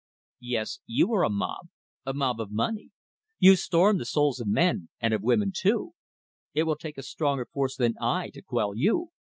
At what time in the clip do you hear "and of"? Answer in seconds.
4.99-5.21